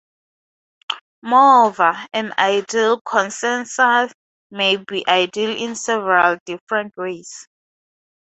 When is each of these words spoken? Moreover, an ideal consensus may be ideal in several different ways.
Moreover, 1.21 1.93
an 2.11 2.33
ideal 2.39 2.99
consensus 3.01 4.11
may 4.49 4.77
be 4.77 5.07
ideal 5.07 5.55
in 5.55 5.75
several 5.75 6.39
different 6.43 6.97
ways. 6.97 7.47